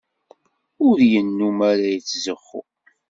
Ur 0.87 0.97
yennumm 1.11 1.59
ara 1.71 1.85
yettzuxxu. 1.93 2.61